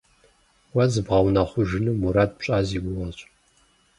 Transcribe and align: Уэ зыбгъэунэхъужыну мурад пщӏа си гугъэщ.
Уэ 0.73 0.85
зыбгъэунэхъужыну 0.91 1.97
мурад 2.01 2.31
пщӏа 2.37 2.57
си 2.67 2.77
гугъэщ. 2.83 3.17